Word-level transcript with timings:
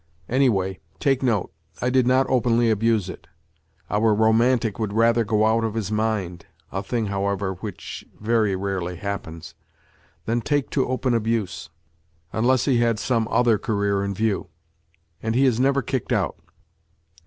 Anyway, 0.27 0.79
take 0.99 1.21
note, 1.21 1.53
I 1.79 1.91
did 1.91 2.07
not 2.07 2.25
openly 2.27 2.71
abuse 2.71 3.07
it. 3.07 3.27
Our 3.87 4.15
romantic 4.15 4.79
would 4.79 4.93
rather 4.93 5.23
go 5.23 5.45
out 5.45 5.63
of 5.63 5.75
his 5.75 5.91
mind 5.91 6.47
a 6.71 6.81
thing, 6.81 7.05
however, 7.05 7.53
which 7.53 8.03
very 8.19 8.55
rarely 8.55 8.95
happens 8.95 9.53
than 10.25 10.41
take 10.41 10.71
to 10.71 10.87
open 10.89 11.13
abuse, 11.13 11.69
unless 12.33 12.65
he 12.65 12.79
had 12.79 12.97
some 12.97 13.27
other 13.27 13.59
career 13.59 14.03
in 14.03 14.15
view; 14.15 14.47
and 15.21 15.35
he 15.35 15.45
is 15.45 15.59
never 15.59 15.83
kicked 15.83 16.11
out. 16.11 16.35